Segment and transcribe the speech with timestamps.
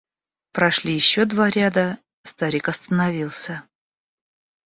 [0.53, 3.61] Прошли еще два ряда, старик остановился.